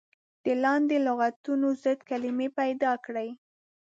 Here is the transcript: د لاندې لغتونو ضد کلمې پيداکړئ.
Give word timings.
د 0.43 0.45
لاندې 0.63 0.97
لغتونو 1.07 1.67
ضد 1.83 1.99
کلمې 2.09 2.47
پيداکړئ. 2.59 3.29